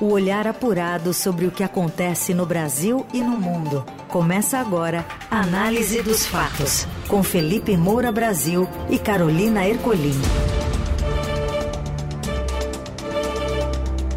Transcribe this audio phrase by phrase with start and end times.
[0.00, 3.84] O olhar apurado sobre o que acontece no Brasil e no mundo.
[4.06, 10.14] Começa agora a Análise dos Fatos, com Felipe Moura Brasil e Carolina Ercolim.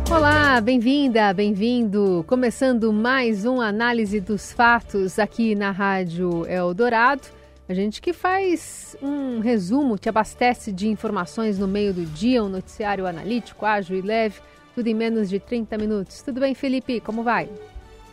[0.08, 2.24] Olá, bem-vinda, bem-vindo.
[2.28, 7.28] Começando mais um Análise dos Fatos aqui na Rádio Eldorado.
[7.68, 12.50] A gente que faz um resumo, te abastece de informações no meio do dia, um
[12.50, 14.42] noticiário analítico, ágil e leve
[14.76, 16.22] tudo em menos de 30 minutos.
[16.22, 17.00] Tudo bem, Felipe?
[17.00, 17.50] Como vai?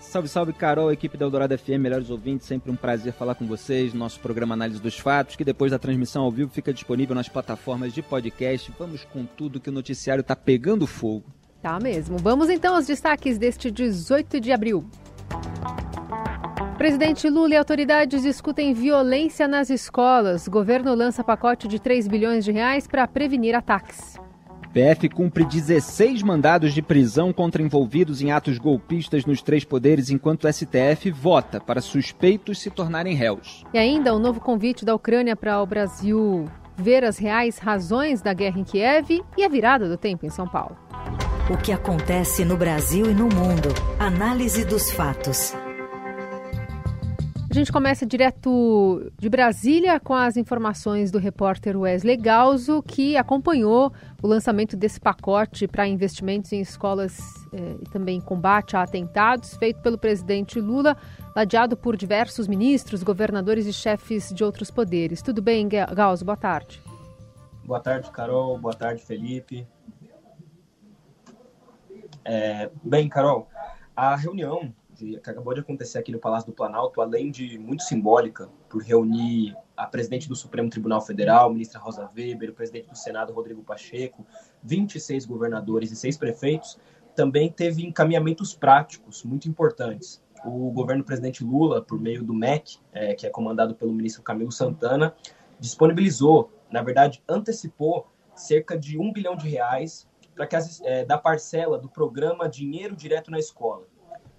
[0.00, 3.92] Salve, salve, Carol, equipe da Eldorado FM, melhores ouvintes, sempre um prazer falar com vocês.
[3.92, 7.92] Nosso programa Análise dos Fatos, que depois da transmissão ao vivo fica disponível nas plataformas
[7.92, 8.72] de podcast.
[8.78, 11.26] Vamos com tudo que o noticiário está pegando fogo.
[11.60, 12.16] Tá mesmo.
[12.16, 14.88] Vamos então aos destaques deste 18 de abril.
[16.78, 20.46] Presidente Lula e autoridades discutem violência nas escolas.
[20.46, 24.16] governo lança pacote de 3 bilhões de reais para prevenir ataques.
[24.72, 30.44] PF cumpre 16 mandados de prisão contra envolvidos em atos golpistas nos três poderes, enquanto
[30.44, 33.64] o STF vota para suspeitos se tornarem réus.
[33.72, 36.44] E ainda um novo convite da Ucrânia para o Brasil
[36.76, 40.46] ver as reais razões da guerra em Kiev e a virada do tempo em São
[40.46, 40.76] Paulo.
[41.50, 43.70] O que acontece no Brasil e no mundo.
[43.98, 45.54] Análise dos fatos.
[47.50, 53.90] A gente começa direto de Brasília com as informações do repórter Wesley Galzo, que acompanhou
[54.22, 57.18] o lançamento desse pacote para investimentos em escolas
[57.54, 60.94] eh, e também combate a atentados, feito pelo presidente Lula,
[61.34, 65.22] ladeado por diversos ministros, governadores e chefes de outros poderes.
[65.22, 66.26] Tudo bem, Galzo?
[66.26, 66.82] Boa tarde.
[67.64, 68.58] Boa tarde, Carol.
[68.58, 69.66] Boa tarde, Felipe.
[72.22, 73.48] É, bem, Carol,
[73.96, 78.48] a reunião que acabou de acontecer aqui no Palácio do Planalto, além de muito simbólica,
[78.68, 83.32] por reunir a presidente do Supremo Tribunal Federal, ministra Rosa Weber, o presidente do Senado,
[83.32, 84.26] Rodrigo Pacheco,
[84.64, 86.78] 26 governadores e seis prefeitos,
[87.14, 90.20] também teve encaminhamentos práticos muito importantes.
[90.44, 94.50] O governo presidente Lula, por meio do MEC, é, que é comandado pelo ministro Camilo
[94.50, 95.14] Santana,
[95.60, 101.18] disponibilizou, na verdade, antecipou cerca de um bilhão de reais para que as, é, da
[101.18, 103.86] parcela do programa Dinheiro Direto na Escola,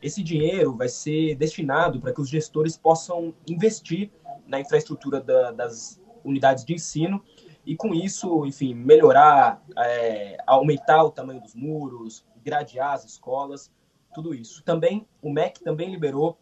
[0.02, 4.12] esse dinheiro vai ser destinado para que os gestores possam investir
[4.48, 7.24] na infraestrutura da, das unidades de ensino
[7.66, 13.72] e, com isso, enfim, melhorar, é, aumentar o tamanho dos muros, gradear as escolas,
[14.14, 14.64] tudo isso.
[14.64, 16.38] Também, o MEC também liberou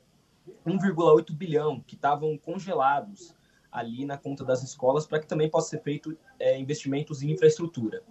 [0.66, 3.36] 1,8 bilhão que estavam congelados
[3.72, 8.02] ali na conta das escolas para que também possa ser feito é, investimentos em infraestrutura.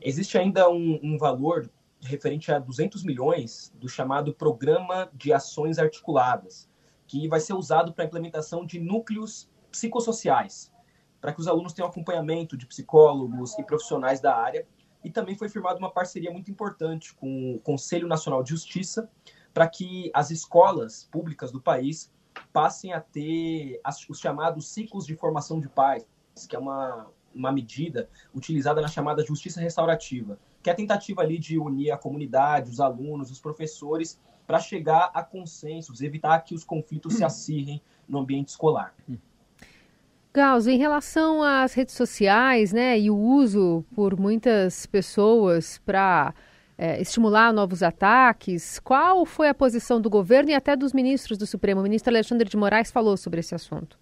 [0.00, 1.70] Existe ainda um, um valor
[2.00, 6.68] referente a 200 milhões do chamado Programa de Ações Articuladas,
[7.06, 10.72] que vai ser usado para a implementação de núcleos psicossociais,
[11.20, 14.66] para que os alunos tenham acompanhamento de psicólogos e profissionais da área.
[15.02, 19.10] E também foi firmada uma parceria muito importante com o Conselho Nacional de Justiça,
[19.52, 22.12] para que as escolas públicas do país
[22.52, 26.06] passem a ter os chamados ciclos de formação de pais,
[26.48, 31.38] que é uma, uma medida utilizada na chamada justiça restaurativa, que é a tentativa ali
[31.38, 36.64] de unir a comunidade, os alunos, os professores, para chegar a consensos, evitar que os
[36.64, 38.94] conflitos se acirrem no ambiente escolar.
[40.32, 46.34] Gauss, em relação às redes sociais né, e o uso por muitas pessoas para
[46.78, 51.46] é, estimular novos ataques, qual foi a posição do governo e até dos ministros do
[51.46, 51.80] Supremo?
[51.80, 53.98] O ministro Alexandre de Moraes falou sobre esse assunto.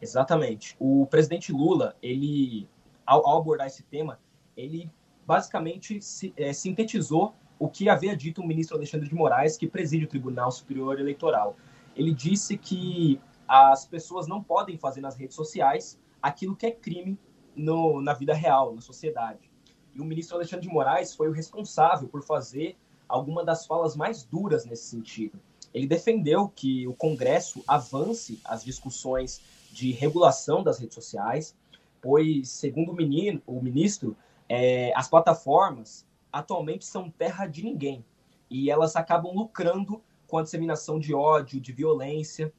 [0.00, 0.76] Exatamente.
[0.78, 2.68] O presidente Lula, ele,
[3.04, 4.18] ao, ao abordar esse tema,
[4.56, 4.90] ele
[5.30, 10.04] basicamente se, é, sintetizou o que havia dito o ministro Alexandre de Moraes, que preside
[10.04, 11.54] o Tribunal Superior Eleitoral.
[11.94, 17.16] Ele disse que as pessoas não podem fazer nas redes sociais aquilo que é crime
[17.54, 19.48] no, na vida real, na sociedade.
[19.94, 22.76] E o ministro Alexandre de Moraes foi o responsável por fazer
[23.08, 25.38] alguma das falas mais duras nesse sentido.
[25.72, 29.40] Ele defendeu que o Congresso avance as discussões
[29.70, 31.56] de regulação das redes sociais,
[32.02, 34.16] pois, segundo o, menino, o ministro,
[34.50, 38.04] é, as plataformas atualmente são terra de ninguém
[38.50, 42.52] e elas acabam lucrando com a disseminação de ódio, de violência.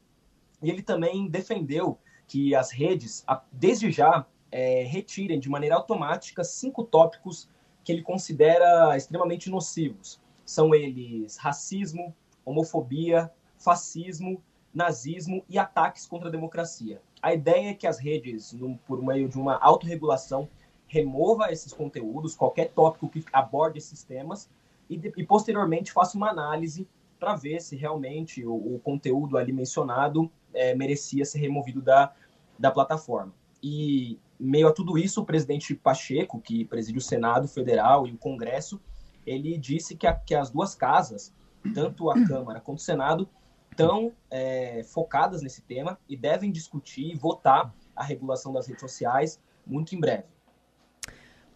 [0.64, 6.86] E ele também defendeu que as redes, desde já, é, retirem de maneira automática cinco
[6.86, 7.50] tópicos
[7.84, 10.18] que ele considera extremamente nocivos.
[10.46, 14.42] São eles racismo, homofobia, fascismo,
[14.74, 17.02] nazismo e ataques contra a democracia.
[17.22, 18.56] A ideia é que as redes,
[18.88, 20.50] por meio de uma autorregulação,
[20.92, 24.50] remova esses conteúdos, qualquer tópico que aborde esses temas,
[24.90, 26.86] e, e posteriormente faça uma análise
[27.18, 32.14] para ver se realmente o, o, conteúdo ali mencionado é, merecia ser removido da,
[32.60, 33.34] da plataforma.
[33.64, 38.18] E, meio a tudo isso, o presidente Pacheco, que preside o Senado Federal e o
[38.18, 38.82] Congresso,
[39.26, 41.34] ele disse que, a, que as duas casas,
[41.74, 43.30] tanto a Câmara quanto o Senado,
[43.72, 49.40] estão é, focadas nesse tema e devem discutir e votar a regulação das redes sociais
[49.66, 50.26] muito em breve.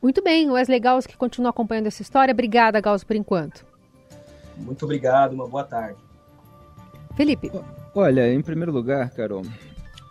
[0.06, 2.32] Muito bem, Wesley Gauss que continua acompanhando essa história.
[2.32, 3.66] Obrigada, Gauss, por enquanto.
[4.56, 5.98] Muito obrigado, uma boa tarde.
[7.16, 7.52] Felipe.
[7.96, 9.42] Olha, em primeiro lugar, Carol,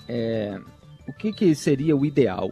[0.08, 0.58] é,
[1.06, 2.50] o que, que seria o ideal?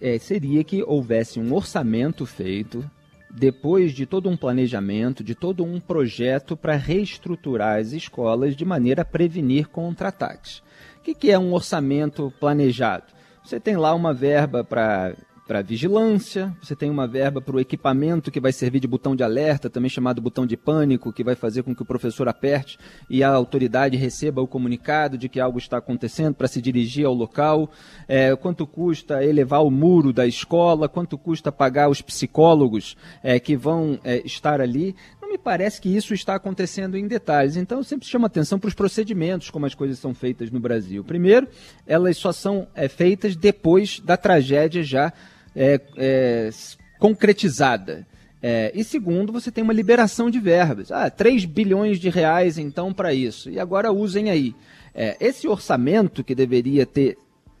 [0.00, 2.84] É, seria que houvesse um orçamento feito
[3.30, 9.02] depois de todo um planejamento, de todo um projeto para reestruturar as escolas de maneira
[9.02, 10.58] a prevenir contra-ataques.
[10.98, 13.04] O que, que é um orçamento planejado?
[13.44, 15.14] Você tem lá uma verba para
[15.46, 19.22] para vigilância, você tem uma verba para o equipamento que vai servir de botão de
[19.22, 22.78] alerta, também chamado botão de pânico, que vai fazer com que o professor aperte
[23.10, 27.12] e a autoridade receba o comunicado de que algo está acontecendo para se dirigir ao
[27.12, 27.70] local.
[28.08, 33.54] É, quanto custa elevar o muro da escola, quanto custa pagar os psicólogos é, que
[33.54, 34.96] vão é, estar ali.
[35.20, 37.56] Não me parece que isso está acontecendo em detalhes.
[37.56, 41.04] Então, sempre chamo atenção para os procedimentos, como as coisas são feitas no Brasil.
[41.04, 41.48] Primeiro,
[41.86, 45.12] elas só são é, feitas depois da tragédia já
[45.54, 46.50] é, é,
[46.98, 48.06] concretizada.
[48.42, 50.92] É, e segundo, você tem uma liberação de verbas.
[50.92, 53.48] Ah, 3 bilhões de reais então para isso.
[53.50, 54.54] E agora usem aí.
[54.94, 57.16] É, esse orçamento que deveria ter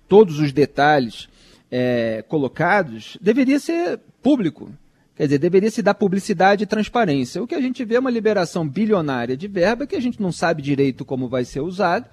[0.06, 1.28] todos os detalhes
[1.70, 4.70] é, colocados, deveria ser público.
[5.16, 7.42] Quer dizer, deveria se dar publicidade e transparência.
[7.42, 10.32] O que a gente vê é uma liberação bilionária de verba que a gente não
[10.32, 12.06] sabe direito como vai ser usado.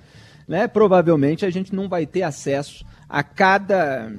[0.47, 0.67] Né?
[0.67, 4.11] Provavelmente a gente não vai ter acesso a cada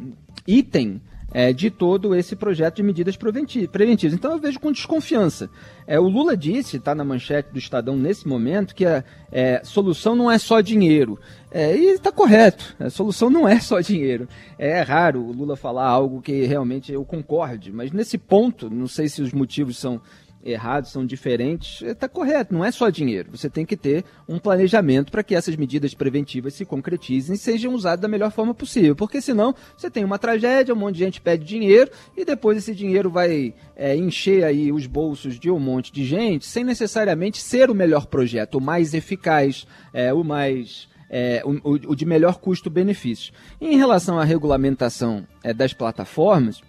[0.47, 1.01] item
[1.33, 4.15] é, de todo esse projeto de medidas preventivas.
[4.15, 5.51] Então eu vejo com desconfiança.
[5.87, 10.15] É, o Lula disse, está na manchete do Estadão nesse momento, que a é, solução
[10.15, 11.19] não é só dinheiro.
[11.51, 14.29] É, e está correto, a solução não é só dinheiro.
[14.59, 19.09] É raro o Lula falar algo que realmente eu concorde, mas nesse ponto, não sei
[19.09, 20.01] se os motivos são
[20.45, 23.31] errados, são diferentes, está correto, não é só dinheiro.
[23.33, 27.75] Você tem que ter um planejamento para que essas medidas preventivas se concretizem e sejam
[27.75, 28.97] usadas da melhor forma possível.
[28.97, 32.75] Porque senão você tem uma tragédia, um monte de gente pede dinheiro e depois esse
[32.75, 37.71] dinheiro vai é, encher aí os bolsos de um monte de gente sem necessariamente ser
[37.71, 40.91] o melhor projeto, o mais eficaz, é, o mais.
[41.15, 43.35] É, o, o, de melhor custo-benefício.
[43.61, 46.63] Em relação à regulamentação das plataformas,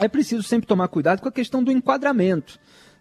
[0.00, 2.58] é preciso sempre tomar cuidado com a questão do enquadramento.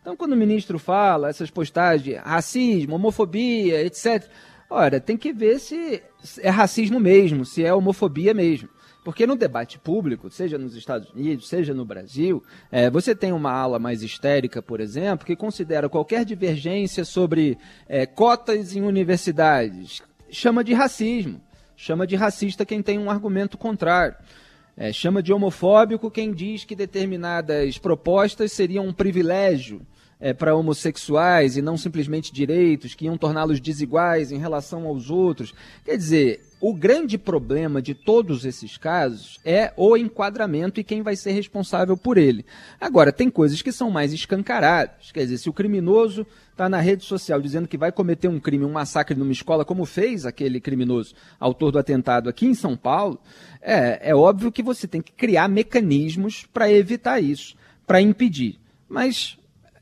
[0.09, 4.27] Então, quando o ministro fala essas postagens racismo, homofobia, etc.,
[4.67, 6.01] ora, tem que ver se
[6.39, 8.67] é racismo mesmo, se é homofobia mesmo.
[9.03, 13.51] Porque no debate público, seja nos Estados Unidos, seja no Brasil, é, você tem uma
[13.51, 17.55] ala mais histérica, por exemplo, que considera qualquer divergência sobre
[17.87, 20.01] é, cotas em universidades,
[20.31, 21.39] chama de racismo,
[21.75, 24.15] chama de racista quem tem um argumento contrário.
[24.75, 29.85] É, chama de homofóbico quem diz que determinadas propostas seriam um privilégio
[30.19, 35.53] é, para homossexuais e não simplesmente direitos, que iam torná-los desiguais em relação aos outros.
[35.85, 41.15] Quer dizer, o grande problema de todos esses casos é o enquadramento e quem vai
[41.15, 42.45] ser responsável por ele.
[42.81, 45.09] Agora, tem coisas que são mais escancaradas.
[45.13, 48.65] Quer dizer, se o criminoso está na rede social dizendo que vai cometer um crime,
[48.65, 53.17] um massacre numa escola, como fez aquele criminoso, autor do atentado aqui em São Paulo,
[53.61, 57.55] é, é óbvio que você tem que criar mecanismos para evitar isso,
[57.87, 58.59] para impedir.
[58.89, 59.37] Mas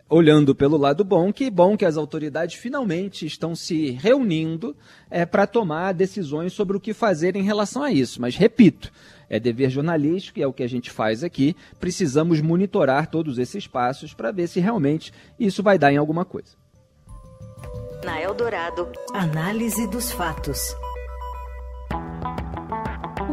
[0.10, 4.76] olhando pelo lado bom, que bom que as autoridades finalmente estão se reunindo
[5.10, 8.22] é, para tomar decisões sobre o que fazer em relação a isso.
[8.22, 8.92] Mas, repito,
[9.30, 11.56] é dever jornalístico, e é o que a gente faz aqui.
[11.80, 16.56] Precisamos monitorar todos esses passos para ver se realmente isso vai dar em alguma coisa.
[18.04, 20.76] Na Eldorado, análise dos fatos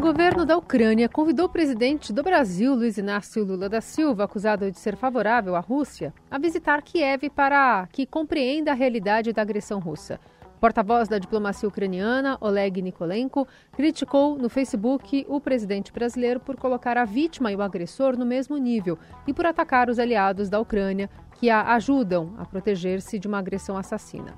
[0.04, 4.78] governo da Ucrânia convidou o presidente do Brasil, Luiz Inácio Lula da Silva, acusado de
[4.78, 10.20] ser favorável à Rússia, a visitar Kiev para que compreenda a realidade da agressão russa.
[10.61, 17.06] Porta-voz da diplomacia ucraniana, Oleg Nikolenko, criticou no Facebook o presidente brasileiro por colocar a
[17.06, 21.08] vítima e o agressor no mesmo nível e por atacar os aliados da Ucrânia
[21.40, 24.34] que a ajudam a proteger-se de uma agressão assassina.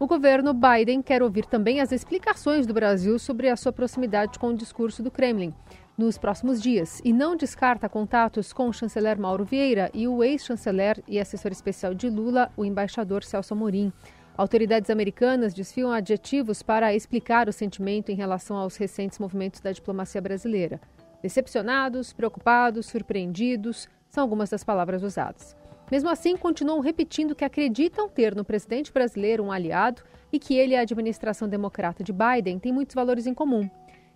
[0.00, 4.50] O governo Biden quer ouvir também as explicações do Brasil sobre a sua proximidade com
[4.50, 5.52] o discurso do Kremlin
[5.96, 11.02] nos próximos dias e não descarta contatos com o chanceler Mauro Vieira e o ex-chanceler
[11.08, 13.92] e assessor especial de Lula, o embaixador Celso Amorim.
[14.36, 20.20] Autoridades americanas desfiam adjetivos para explicar o sentimento em relação aos recentes movimentos da diplomacia
[20.20, 20.80] brasileira.
[21.20, 25.56] Decepcionados, preocupados, surpreendidos são algumas das palavras usadas.
[25.90, 30.74] Mesmo assim, continuam repetindo que acreditam ter no presidente brasileiro um aliado e que ele
[30.74, 33.68] e a administração democrata de Biden têm muitos valores em comum.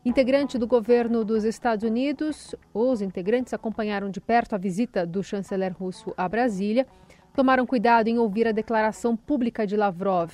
[0.04, 5.72] Integrante do governo dos Estados Unidos, os integrantes acompanharam de perto a visita do chanceler
[5.72, 6.86] russo a Brasília.
[7.34, 10.30] tomaram cuidado em ouvir a declaração pública de Lavrov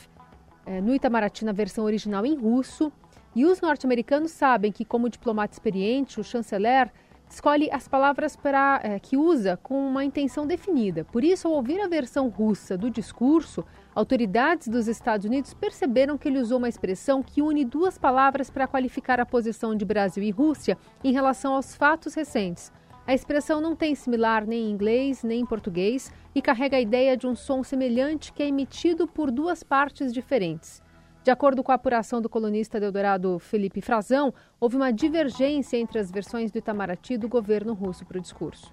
[0.66, 2.92] é, no Itamaraty na versão original em russo.
[3.37, 6.90] E os norte-americanos sabem que, como diplomata experiente, o chanceler
[7.28, 11.04] escolhe as palavras para, é, que usa com uma intenção definida.
[11.04, 16.28] Por isso, ao ouvir a versão russa do discurso, autoridades dos Estados Unidos perceberam que
[16.28, 20.30] ele usou uma expressão que une duas palavras para qualificar a posição de Brasil e
[20.30, 22.73] Rússia em relação aos fatos recentes.
[23.06, 27.16] A expressão não tem similar nem em inglês nem em português e carrega a ideia
[27.16, 30.82] de um som semelhante que é emitido por duas partes diferentes.
[31.28, 36.11] De acordo com a apuração do colunista Deodorado Felipe Frazão, houve uma divergência entre as
[36.11, 38.73] versões do Itamaraty do governo russo para o discurso.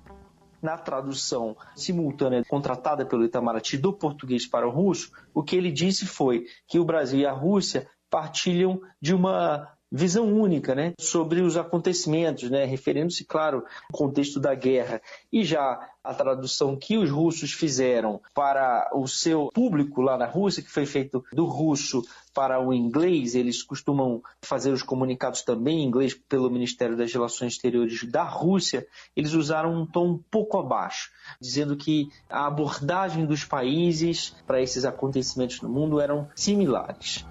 [0.61, 6.05] Na tradução simultânea contratada pelo Itamaraty do português para o russo, o que ele disse
[6.05, 11.57] foi que o Brasil e a Rússia partilham de uma visão única né, sobre os
[11.57, 15.01] acontecimentos, né, referindo-se, claro, ao contexto da guerra.
[15.31, 20.61] E já a tradução que os russos fizeram para o seu público lá na Rússia,
[20.61, 25.87] que foi feito do russo para o inglês, eles costumam fazer os comunicados também em
[25.87, 31.11] inglês pelo Ministério das Relações Exteriores da Rússia, eles usaram um tom um pouco abaixo,
[31.39, 37.25] dizendo que a abordagem dos países para esses acontecimentos no mundo eram similares.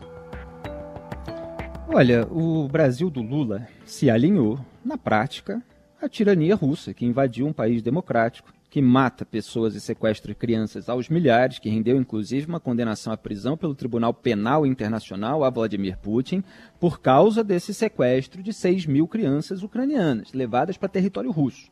[1.96, 5.62] Olha, o Brasil do Lula se alinhou, na prática,
[6.02, 11.08] à tirania russa, que invadiu um país democrático, que mata pessoas e sequestra crianças aos
[11.08, 16.42] milhares, que rendeu inclusive uma condenação à prisão pelo Tribunal Penal Internacional a Vladimir Putin,
[16.80, 21.70] por causa desse sequestro de 6 mil crianças ucranianas, levadas para território russo.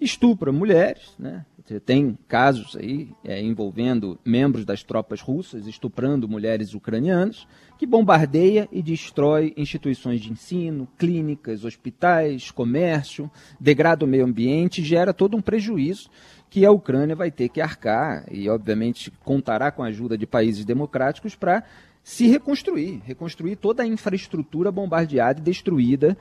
[0.00, 1.44] Estupra mulheres, né?
[1.84, 7.46] Tem casos aí é, envolvendo membros das tropas russas estuprando mulheres ucranianas,
[7.80, 15.14] que bombardeia e destrói instituições de ensino, clínicas, hospitais, comércio, degrada o meio ambiente, gera
[15.14, 16.10] todo um prejuízo
[16.50, 20.62] que a Ucrânia vai ter que arcar e, obviamente, contará com a ajuda de países
[20.66, 21.64] democráticos para
[22.04, 26.18] se reconstruir, reconstruir toda a infraestrutura bombardeada e destruída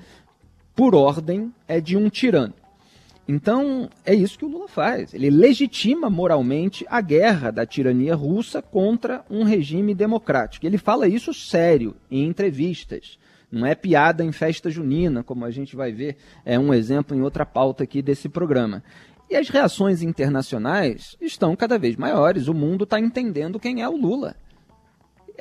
[0.73, 2.53] por ordem é de um tirano.
[3.31, 5.13] Então, é isso que o Lula faz.
[5.13, 10.65] Ele legitima moralmente a guerra da tirania russa contra um regime democrático.
[10.65, 13.19] Ele fala isso sério em entrevistas.
[13.51, 17.21] Não é piada em festa junina, como a gente vai ver, é um exemplo em
[17.21, 18.83] outra pauta aqui desse programa.
[19.29, 22.47] E as reações internacionais estão cada vez maiores.
[22.47, 24.35] O mundo está entendendo quem é o Lula.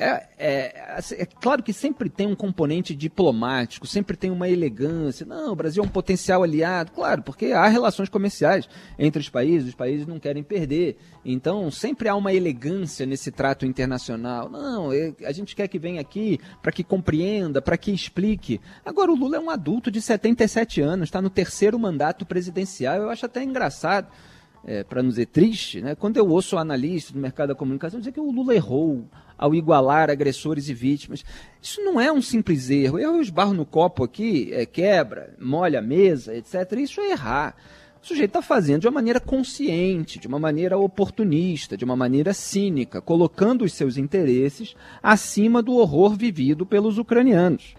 [0.01, 5.27] É, é, assim, é, claro que sempre tem um componente diplomático, sempre tem uma elegância.
[5.27, 9.71] Não, o Brasil é um potencial aliado, claro, porque há relações comerciais entre os países,
[9.71, 10.99] os países não querem perder.
[11.25, 14.49] Então, sempre há uma elegância nesse trato internacional.
[14.49, 18.61] Não, é, a gente quer que venha aqui para que compreenda, para que explique.
[18.85, 23.03] Agora, o Lula é um adulto de 77 anos, está no terceiro mandato presidencial.
[23.03, 24.07] Eu acho até engraçado
[24.65, 25.95] é, para não dizer triste, né?
[25.95, 29.05] quando eu ouço analistas do mercado da comunicação dizer que o Lula errou
[29.37, 31.25] ao igualar agressores e vítimas.
[31.63, 32.99] Isso não é um simples erro.
[32.99, 36.73] Eu esbarro no copo aqui, é, quebra, molha a mesa, etc.
[36.79, 37.57] Isso é errar.
[38.03, 42.33] O sujeito está fazendo de uma maneira consciente, de uma maneira oportunista, de uma maneira
[42.33, 47.75] cínica, colocando os seus interesses acima do horror vivido pelos ucranianos.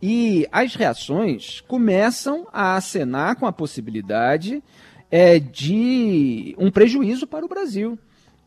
[0.00, 4.62] E as reações começam a acenar com a possibilidade
[5.10, 7.98] é, de um prejuízo para o Brasil.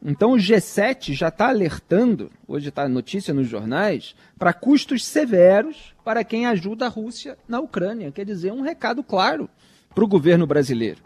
[0.01, 6.23] Então o G7 já está alertando, hoje está notícia nos jornais, para custos severos para
[6.23, 8.11] quem ajuda a Rússia na Ucrânia.
[8.11, 9.49] Quer dizer, um recado claro
[9.93, 11.01] para o governo brasileiro.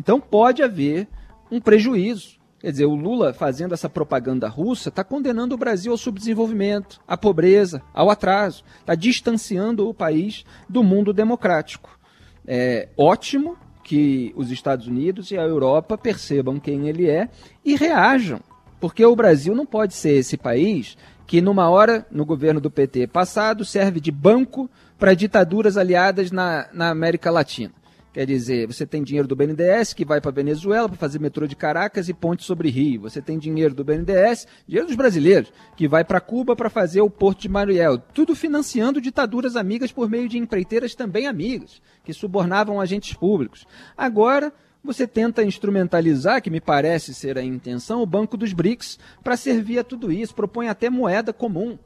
[0.00, 1.08] Então pode haver
[1.50, 2.36] um prejuízo.
[2.60, 7.16] Quer dizer, o Lula fazendo essa propaganda russa está condenando o Brasil ao subdesenvolvimento, à
[7.16, 11.98] pobreza, ao atraso, está distanciando o país do mundo democrático.
[12.46, 17.28] É ótimo que os Estados Unidos e a Europa percebam quem ele é
[17.64, 18.40] e reajam.
[18.80, 23.06] Porque o Brasil não pode ser esse país que, numa hora, no governo do PT
[23.06, 27.72] passado, serve de banco para ditaduras aliadas na, na América Latina.
[28.16, 31.54] Quer dizer, você tem dinheiro do BNDES que vai para Venezuela para fazer metrô de
[31.54, 33.02] Caracas e ponte sobre Rio.
[33.02, 37.10] Você tem dinheiro do BNDES, dinheiro dos brasileiros, que vai para Cuba para fazer o
[37.10, 37.98] Porto de Mariel.
[37.98, 43.66] Tudo financiando ditaduras amigas por meio de empreiteiras também amigas, que subornavam agentes públicos.
[43.94, 44.50] Agora,
[44.82, 49.78] você tenta instrumentalizar, que me parece ser a intenção, o Banco dos BRICS para servir
[49.78, 51.78] a tudo isso, propõe até moeda comum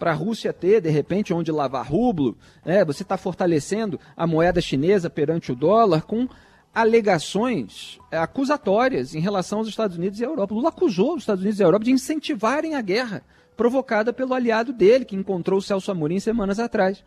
[0.00, 2.82] para a Rússia ter, de repente, onde lavar rublo, né?
[2.86, 6.26] você está fortalecendo a moeda chinesa perante o dólar com
[6.74, 10.54] alegações é, acusatórias em relação aos Estados Unidos e à Europa.
[10.54, 13.22] Lula acusou os Estados Unidos e a Europa de incentivarem a guerra
[13.56, 17.04] provocada pelo aliado dele, que encontrou o Celso Amorim semanas atrás.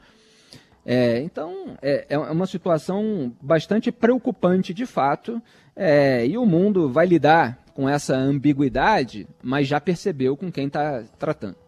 [0.85, 5.41] É, então, é, é, uma situação bastante preocupante de fato.
[5.75, 11.03] É, e o mundo vai lidar com essa ambiguidade, mas já percebeu com quem está
[11.17, 11.62] tratando.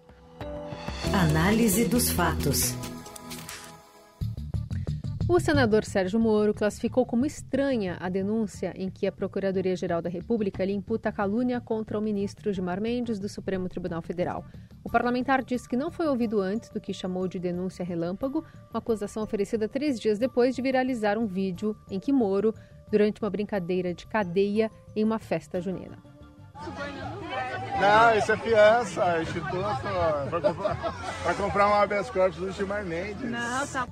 [1.14, 2.74] Análise dos fatos.
[5.28, 10.64] O senador Sérgio Moro classificou como estranha a denúncia em que a Procuradoria-Geral da República
[10.64, 14.46] lhe imputa calúnia contra o ministro Gilmar Mendes do Supremo Tribunal Federal.
[14.84, 18.80] O parlamentar disse que não foi ouvido antes do que chamou de denúncia relâmpago, uma
[18.80, 22.54] acusação oferecida três dias depois de viralizar um vídeo em que Moro,
[22.92, 26.15] durante uma brincadeira de cadeia em uma festa junina.
[27.80, 29.58] Não, isso é fiança, é instituto
[30.30, 33.30] para comprar, comprar um habeas corpus do Gilmar Mendes.
[33.30, 33.88] Não, tá.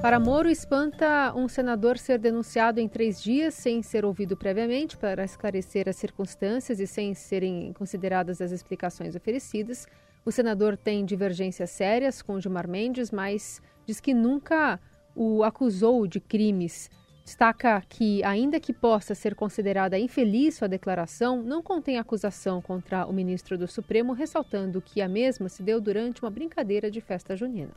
[0.00, 5.24] Para Moro, espanta um senador ser denunciado em três dias sem ser ouvido previamente para
[5.24, 9.86] esclarecer as circunstâncias e sem serem consideradas as explicações oferecidas.
[10.24, 14.78] O senador tem divergências sérias com Gilmar Mendes, mas diz que nunca
[15.14, 16.90] o acusou de crimes.
[17.26, 23.12] Destaca que, ainda que possa ser considerada infeliz sua declaração, não contém acusação contra o
[23.12, 27.72] ministro do Supremo, ressaltando que a mesma se deu durante uma brincadeira de festa junina.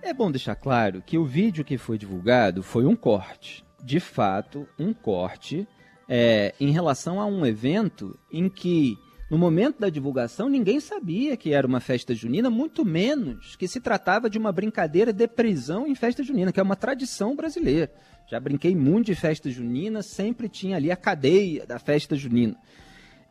[0.00, 3.64] É bom deixar claro que o vídeo que foi divulgado foi um corte.
[3.82, 5.66] De fato, um corte
[6.08, 8.96] é, em relação a um evento em que,
[9.28, 13.80] no momento da divulgação, ninguém sabia que era uma festa junina, muito menos que se
[13.80, 17.90] tratava de uma brincadeira de prisão em festa junina, que é uma tradição brasileira.
[18.28, 22.56] Já brinquei muito de festa junina, sempre tinha ali a cadeia da festa junina.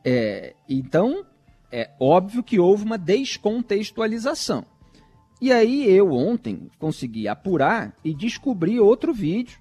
[0.03, 1.25] É, então,
[1.71, 4.65] é óbvio que houve uma descontextualização.
[5.41, 9.59] E aí eu ontem consegui apurar e descobri outro vídeo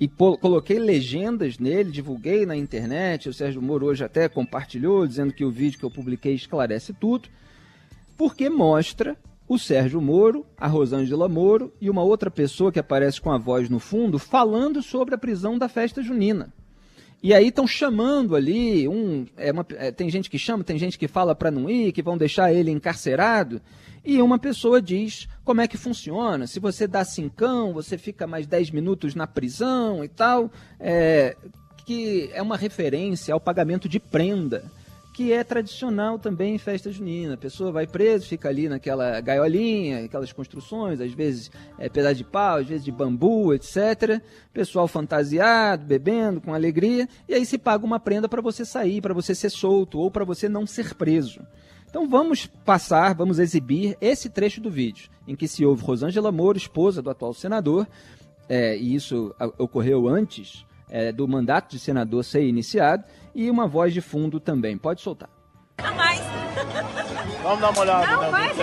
[0.00, 3.28] e coloquei legendas nele, divulguei na internet.
[3.28, 7.28] O Sérgio Moro hoje até compartilhou, dizendo que o vídeo que eu publiquei esclarece tudo,
[8.16, 9.16] porque mostra
[9.52, 13.68] o Sérgio Moro, a Rosângela Moro e uma outra pessoa que aparece com a voz
[13.68, 16.50] no fundo falando sobre a prisão da festa junina.
[17.22, 20.98] E aí estão chamando ali, um, é uma, é, tem gente que chama, tem gente
[20.98, 23.60] que fala para não ir, que vão deixar ele encarcerado.
[24.02, 26.46] E uma pessoa diz como é que funciona.
[26.46, 30.50] Se você dá cincão, você fica mais 10 minutos na prisão e tal.
[30.80, 31.36] É,
[31.84, 34.64] que é uma referência ao pagamento de prenda
[35.12, 37.34] que é tradicional também em festa junina.
[37.34, 42.24] A pessoa vai preso, fica ali naquela gaiolinha, aquelas construções, às vezes é pedaço de
[42.24, 44.22] pau, às vezes de bambu, etc.
[44.52, 49.12] Pessoal fantasiado, bebendo com alegria, e aí se paga uma prenda para você sair, para
[49.12, 51.40] você ser solto ou para você não ser preso.
[51.88, 56.56] Então vamos passar, vamos exibir esse trecho do vídeo, em que se ouve Rosângela Moro,
[56.56, 57.86] esposa do atual senador,
[58.48, 63.94] é, e isso ocorreu antes é, do mandato de senador ser iniciado e uma voz
[63.94, 64.76] de fundo também.
[64.76, 65.30] Pode soltar.
[65.82, 66.20] Não mais.
[67.42, 68.62] Vamos dar uma olhada não, vai, Você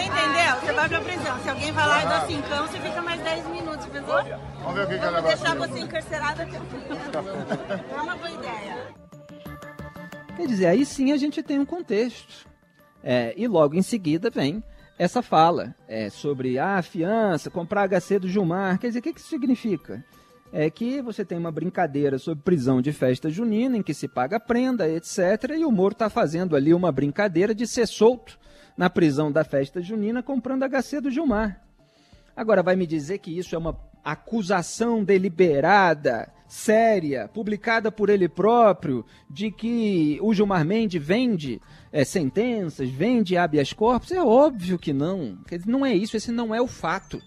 [0.00, 0.60] entendeu?
[0.60, 1.38] Você vai pra prisão.
[1.42, 4.22] Se alguém falar e dá cincão, você fica mais 10 minutos, pensou?
[4.62, 7.96] Vamos ver o que, que é Vamos deixar você encarcerado até o fim.
[7.96, 8.94] É uma boa ideia.
[10.36, 12.48] Quer dizer, aí sim a gente tem um contexto.
[13.02, 14.62] É, e logo em seguida vem
[14.96, 18.78] essa fala é, sobre ah, a fiança, comprar HC do Gilmar.
[18.78, 20.04] Quer dizer, o que, que isso significa?
[20.52, 24.40] É que você tem uma brincadeira sobre prisão de festa junina, em que se paga
[24.40, 25.56] prenda, etc.
[25.56, 28.38] E o Moro está fazendo ali uma brincadeira de ser solto
[28.76, 31.60] na prisão da festa junina comprando HC do Gilmar.
[32.34, 39.04] Agora, vai me dizer que isso é uma acusação deliberada, séria, publicada por ele próprio,
[39.28, 41.60] de que o Gilmar Mendes vende
[41.92, 44.10] é, sentenças, vende habeas corpus?
[44.10, 45.38] É óbvio que não.
[45.66, 47.20] Não é isso, esse não é o fato.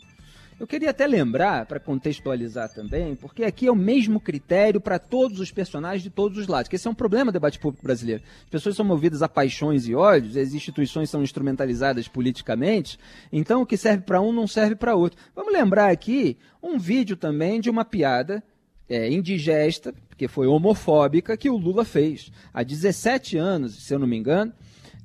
[0.64, 5.42] Eu queria até lembrar, para contextualizar também, porque aqui é o mesmo critério para todos
[5.42, 8.24] os personagens de todos os lados, que esse é um problema do debate público brasileiro.
[8.46, 12.98] As pessoas são movidas a paixões e ódios, as instituições são instrumentalizadas politicamente,
[13.30, 15.20] então o que serve para um não serve para outro.
[15.36, 18.42] Vamos lembrar aqui um vídeo também de uma piada
[18.88, 24.08] é, indigesta, porque foi homofóbica, que o Lula fez há 17 anos, se eu não
[24.08, 24.54] me engano,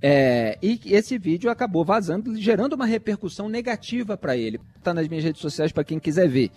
[0.00, 4.60] é, e esse vídeo acabou vazando, gerando uma repercussão negativa para ele.
[4.76, 6.50] Está nas minhas redes sociais para quem quiser ver.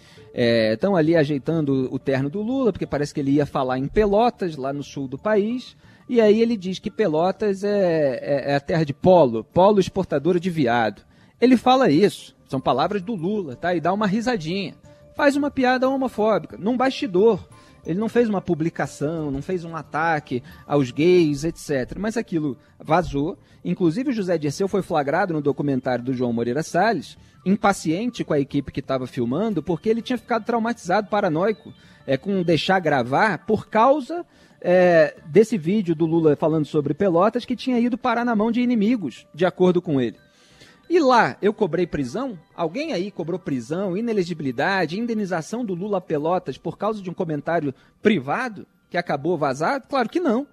[0.73, 3.87] Estão é, ali ajeitando o terno do Lula, porque parece que ele ia falar em
[3.87, 5.75] Pelotas, lá no sul do país.
[6.07, 10.39] E aí ele diz que Pelotas é, é, é a terra de polo, polo exportadora
[10.39, 11.03] de viado.
[11.39, 13.73] Ele fala isso, são palavras do Lula, tá?
[13.73, 14.75] E dá uma risadinha.
[15.15, 17.39] Faz uma piada homofóbica, num bastidor.
[17.85, 21.97] Ele não fez uma publicação, não fez um ataque aos gays, etc.
[21.97, 23.37] Mas aquilo vazou.
[23.63, 28.39] Inclusive, o José Dirceu foi flagrado no documentário do João Moreira Salles, impaciente com a
[28.39, 31.73] equipe que estava filmando, porque ele tinha ficado traumatizado, paranoico,
[32.05, 34.25] é, com deixar gravar, por causa
[34.61, 38.61] é, desse vídeo do Lula falando sobre Pelotas, que tinha ido parar na mão de
[38.61, 40.17] inimigos, de acordo com ele.
[40.91, 42.37] E lá eu cobrei prisão?
[42.53, 48.67] Alguém aí cobrou prisão, inelegibilidade, indenização do Lula Pelotas por causa de um comentário privado
[48.89, 49.87] que acabou vazado?
[49.87, 50.45] Claro que não.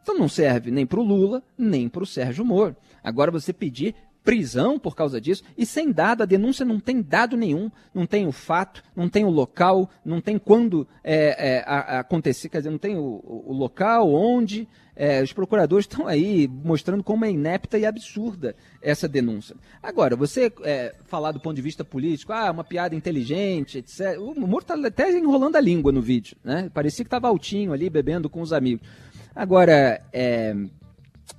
[0.00, 2.76] Então não serve nem para o Lula, nem para o Sérgio Moro.
[3.02, 3.92] Agora você pedir
[4.26, 8.26] prisão por causa disso, e sem dado, a denúncia não tem dado nenhum, não tem
[8.26, 11.64] o fato, não tem o local, não tem quando é, é,
[11.98, 14.68] acontecer, quer dizer, não tem o, o local, onde.
[14.98, 19.54] É, os procuradores estão aí mostrando como é inepta e absurda essa denúncia.
[19.82, 24.18] Agora, você é, falar do ponto de vista político, ah, uma piada inteligente, etc.
[24.18, 26.70] O Moro está até enrolando a língua no vídeo, né?
[26.72, 28.88] Parecia que estava altinho ali, bebendo com os amigos.
[29.34, 30.56] Agora, é,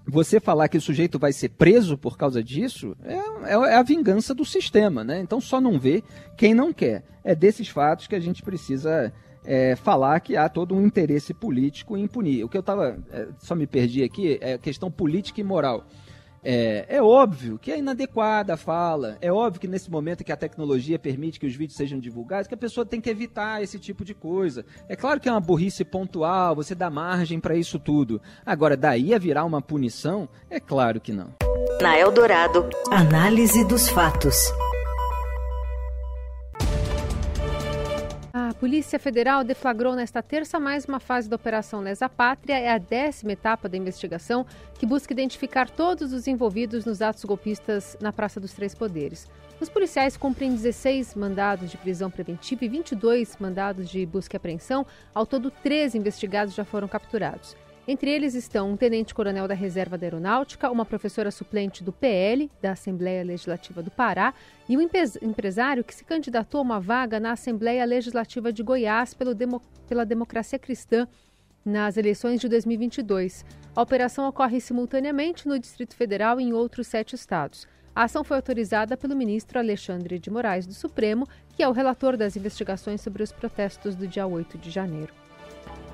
[0.05, 3.83] você falar que o sujeito vai ser preso por causa disso é, é, é, a
[3.83, 5.19] vingança do sistema, né?
[5.19, 6.03] Então só não vê
[6.35, 7.03] quem não quer.
[7.23, 9.11] É desses fatos que a gente precisa
[9.45, 12.43] é, falar que há todo um interesse político em punir.
[12.43, 15.85] O que eu estava, é, só me perdi aqui, é questão política e moral.
[16.43, 20.37] É, é, óbvio que é inadequada a fala, é óbvio que nesse momento que a
[20.37, 24.05] tecnologia permite que os vídeos sejam divulgados, que a pessoa tem que evitar esse tipo
[24.05, 24.65] de coisa.
[24.87, 28.21] É claro que é uma burrice pontual, você dá margem para isso tudo.
[28.45, 31.33] Agora, daí a virar uma punição, é claro que não.
[31.81, 34.51] Na Eldorado, análise dos fatos.
[38.59, 42.57] Polícia Federal deflagrou nesta terça mais uma fase da Operação Lesa Pátria.
[42.57, 44.45] É a décima etapa da investigação
[44.77, 49.27] que busca identificar todos os envolvidos nos atos golpistas na Praça dos Três Poderes.
[49.59, 54.85] Os policiais cumprem 16 mandados de prisão preventiva e 22 mandados de busca e apreensão.
[55.13, 57.55] Ao todo, 13 investigados já foram capturados.
[57.87, 62.73] Entre eles estão um tenente-coronel da Reserva da Aeronáutica, uma professora suplente do PL, da
[62.73, 64.33] Assembleia Legislativa do Pará,
[64.67, 64.81] e um
[65.21, 70.59] empresário que se candidatou a uma vaga na Assembleia Legislativa de Goiás Demo pela Democracia
[70.59, 71.07] Cristã
[71.63, 73.45] nas eleições de 2022.
[73.73, 77.65] A operação ocorre simultaneamente no Distrito Federal e em outros sete estados.
[77.95, 82.17] A ação foi autorizada pelo ministro Alexandre de Moraes do Supremo, que é o relator
[82.17, 85.26] das investigações sobre os protestos do dia 8 de janeiro.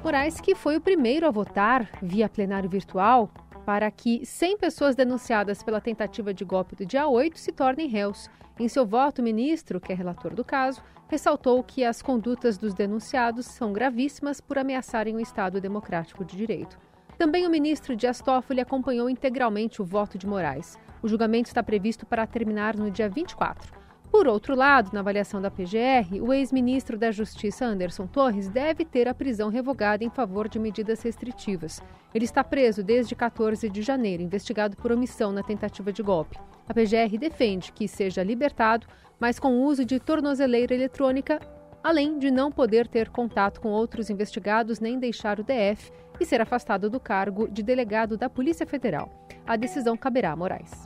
[0.04, 3.32] Moraes, que foi o primeiro a votar via plenário virtual
[3.66, 8.30] para que 100 pessoas denunciadas pela tentativa de golpe do dia 8 se tornem réus.
[8.60, 12.74] Em seu voto, o ministro, que é relator do caso, ressaltou que as condutas dos
[12.74, 16.78] denunciados são gravíssimas por ameaçarem o Estado democrático de direito.
[17.18, 20.78] Também o ministro Dias Toffoli acompanhou integralmente o voto de Moraes.
[21.02, 23.83] O julgamento está previsto para terminar no dia 24.
[24.14, 29.08] Por outro lado, na avaliação da PGR, o ex-ministro da Justiça Anderson Torres deve ter
[29.08, 31.82] a prisão revogada em favor de medidas restritivas.
[32.14, 36.38] Ele está preso desde 14 de janeiro, investigado por omissão na tentativa de golpe.
[36.70, 38.86] A PGR defende que seja libertado,
[39.20, 41.40] mas com uso de tornozeleira eletrônica,
[41.84, 46.40] além de não poder ter contato com outros investigados nem deixar o DF e ser
[46.40, 49.28] afastado do cargo de delegado da Polícia Federal.
[49.44, 50.86] A decisão caberá a Moraes.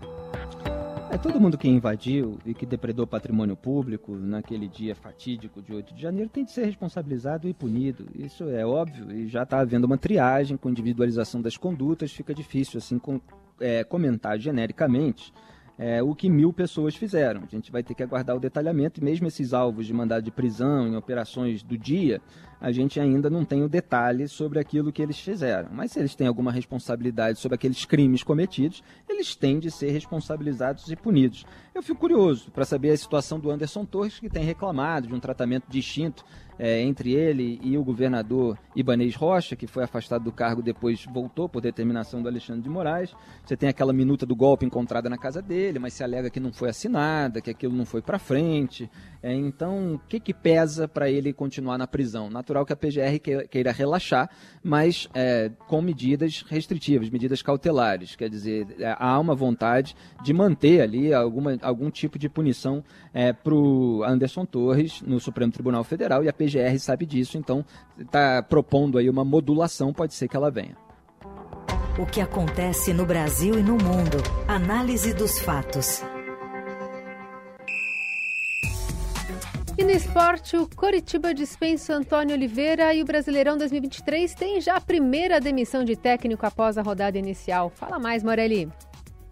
[1.10, 5.94] É todo mundo que invadiu e que depredou patrimônio público naquele dia fatídico de 8
[5.94, 8.08] de janeiro tem de ser responsabilizado e punido.
[8.14, 12.78] Isso é óbvio e já está havendo uma triagem com individualização das condutas, fica difícil
[12.78, 13.22] assim com,
[13.60, 15.34] é, comentar genericamente
[15.78, 17.44] é, o que mil pessoas fizeram.
[17.44, 20.32] A gente vai ter que aguardar o detalhamento e mesmo esses alvos de mandado de
[20.32, 22.20] prisão em operações do dia,
[22.60, 25.70] a gente ainda não tem o detalhe sobre aquilo que eles fizeram.
[25.72, 30.90] Mas se eles têm alguma responsabilidade sobre aqueles crimes cometidos, eles têm de ser responsabilizados
[30.90, 31.46] e punidos.
[31.76, 35.20] Eu fico curioso para saber a situação do Anderson Torres, que tem reclamado de um
[35.20, 36.26] tratamento distinto
[36.60, 41.48] é, entre ele e o governador Ibanês Rocha, que foi afastado do cargo depois voltou
[41.48, 43.14] por determinação do Alexandre de Moraes.
[43.46, 46.52] Você tem aquela minuta do golpe encontrada na casa dele, mas se alega que não
[46.52, 48.90] foi assinada, que aquilo não foi para frente.
[49.22, 52.30] É, então, o que, que pesa para ele continuar na prisão?
[52.30, 54.30] Natural que a PGR queira relaxar,
[54.64, 58.16] mas é, com medidas restritivas, medidas cautelares.
[58.16, 62.84] Quer dizer, é, há uma vontade de manter ali alguma, algum tipo de punição
[63.18, 67.66] é, para o Anderson Torres no Supremo Tribunal Federal e a PGR sabe disso, então
[67.98, 70.78] está propondo aí uma modulação, pode ser que ela venha.
[71.98, 74.22] O que acontece no Brasil e no mundo.
[74.48, 76.04] Análise dos fatos.
[79.76, 84.82] E no esporte, o Coritiba dispensa Antônio Oliveira e o Brasileirão 2023 tem já a
[84.82, 87.72] primeira demissão de técnico após a rodada inicial.
[87.72, 88.72] Fala mais, Morelli.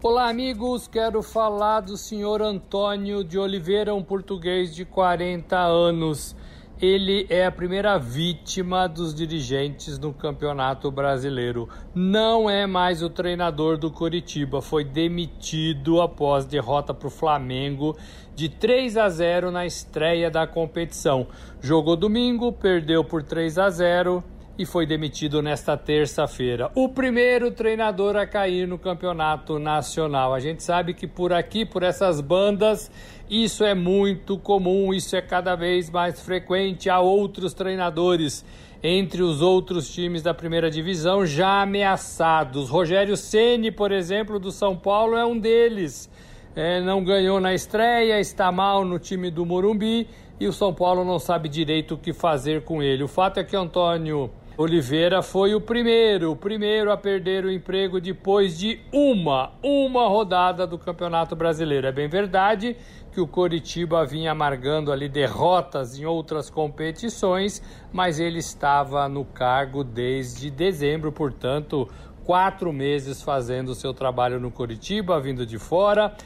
[0.02, 0.86] Olá, amigos.
[0.86, 6.36] Quero falar do senhor Antônio de Oliveira, um português de 40 anos.
[6.78, 11.66] Ele é a primeira vítima dos dirigentes no Campeonato Brasileiro.
[11.94, 14.60] Não é mais o treinador do Coritiba.
[14.60, 17.96] Foi demitido após derrota para o Flamengo
[18.34, 21.26] de 3 a 0 na estreia da competição.
[21.58, 24.22] Jogou domingo, perdeu por 3 a 0
[24.58, 26.70] e foi demitido nesta terça-feira.
[26.74, 30.32] O primeiro treinador a cair no campeonato nacional.
[30.32, 32.90] A gente sabe que por aqui, por essas bandas,
[33.28, 36.88] isso é muito comum, isso é cada vez mais frequente.
[36.88, 38.44] Há outros treinadores
[38.82, 42.70] entre os outros times da primeira divisão já ameaçados.
[42.70, 46.10] Rogério Ceni, por exemplo, do São Paulo, é um deles.
[46.54, 50.08] É, não ganhou na estreia, está mal no time do Morumbi
[50.40, 53.02] e o São Paulo não sabe direito o que fazer com ele.
[53.02, 58.00] O fato é que Antônio Oliveira foi o primeiro, o primeiro a perder o emprego
[58.00, 61.86] depois de uma, uma rodada do Campeonato Brasileiro.
[61.86, 62.74] É bem verdade
[63.12, 69.84] que o Coritiba vinha amargando ali derrotas em outras competições, mas ele estava no cargo
[69.84, 71.86] desde dezembro, portanto,
[72.24, 76.16] quatro meses fazendo o seu trabalho no Coritiba, vindo de fora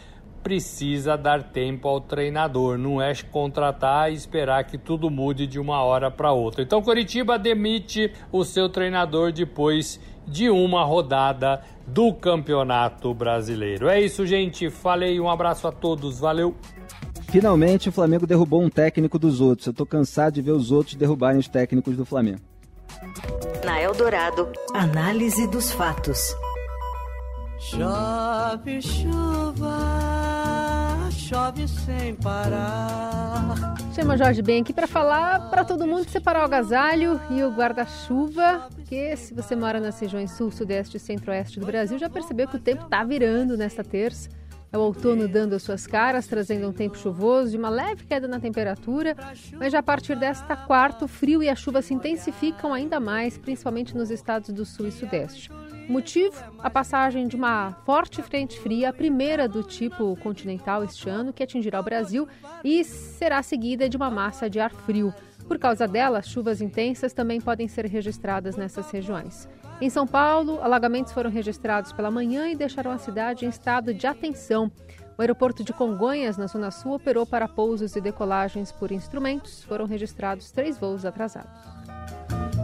[0.42, 5.82] precisa dar tempo ao treinador, não é contratar e esperar que tudo mude de uma
[5.82, 6.62] hora para outra.
[6.62, 13.88] Então Curitiba demite o seu treinador depois de uma rodada do Campeonato Brasileiro.
[13.88, 14.70] É isso, gente.
[14.70, 16.20] Falei, um abraço a todos.
[16.20, 16.54] Valeu.
[17.28, 19.66] Finalmente o Flamengo derrubou um técnico dos outros.
[19.66, 22.40] Eu tô cansado de ver os outros derrubarem os técnicos do Flamengo.
[23.64, 26.34] Na Eldorado, análise dos fatos.
[27.58, 30.09] Chove chuva,
[31.30, 33.76] chove sem parar.
[33.94, 38.68] Chama Jorge Ben aqui para falar para todo mundo separar o agasalho e o guarda-chuva,
[38.74, 42.56] porque se você mora nas regiões sul, sudeste e centro-oeste do Brasil, já percebeu que
[42.56, 44.28] o tempo está virando nesta terça.
[44.72, 48.26] É o outono dando as suas caras, trazendo um tempo chuvoso e uma leve queda
[48.26, 49.16] na temperatura,
[49.56, 53.38] mas já a partir desta quarta, o frio e a chuva se intensificam ainda mais,
[53.38, 55.48] principalmente nos estados do sul e sudeste.
[55.90, 56.36] Motivo?
[56.60, 61.42] A passagem de uma forte frente fria, a primeira do tipo continental este ano, que
[61.42, 62.28] atingirá o Brasil
[62.62, 65.12] e será seguida de uma massa de ar frio.
[65.48, 69.48] Por causa dela, chuvas intensas também podem ser registradas nessas regiões.
[69.80, 74.06] Em São Paulo, alagamentos foram registrados pela manhã e deixaram a cidade em estado de
[74.06, 74.70] atenção.
[75.18, 79.64] O aeroporto de Congonhas, na Zona Sul, operou para pousos e decolagens por instrumentos.
[79.64, 81.50] Foram registrados três voos atrasados.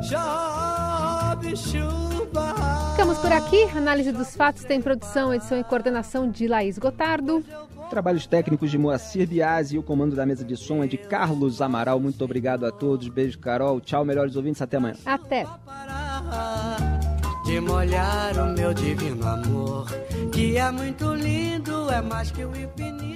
[0.08, 0.85] Chuva.
[2.90, 3.64] Ficamos por aqui.
[3.76, 7.44] Análise dos fatos tem produção, edição e coordenação de Laís Gotardo.
[7.90, 11.62] Trabalhos técnicos de Moacir Biasi e o comando da mesa de som é de Carlos
[11.62, 12.00] Amaral.
[12.00, 13.08] Muito obrigado a todos.
[13.08, 13.80] Beijo, Carol.
[13.80, 14.60] Tchau, melhores ouvintes.
[14.60, 14.96] Até amanhã.
[15.04, 15.46] Até.
[17.44, 19.86] De molhar o meu divino amor,
[20.32, 23.15] que é muito lindo, é mais que o infinito.